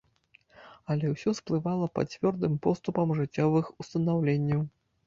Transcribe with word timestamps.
Але 0.93 1.05
ўсё 1.11 1.33
сплывала 1.41 1.91
пад 1.99 2.07
цвёрдым 2.17 2.59
поступам 2.65 3.17
жыццёвых 3.21 3.65
устанаўленняў. 3.87 4.71